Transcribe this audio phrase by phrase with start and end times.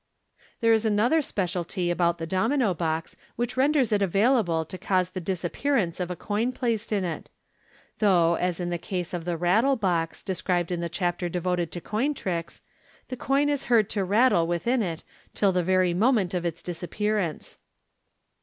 [0.61, 5.21] There is another speciality about the Domino box, which renders it available to cause the
[5.21, 7.29] disappearance of a coin placed in it
[7.99, 11.71] 5 though, as in the case of the" Rattle box," described in the chapter devoted
[11.73, 12.61] to coin tricks,
[13.09, 15.03] the coin is heard to rattle within it
[15.35, 17.59] till the very moment of its disappearance.